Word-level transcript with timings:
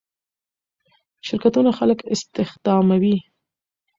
شرکتونه 1.27 1.71
خلک 1.77 1.99
استخداموي. 2.13 3.17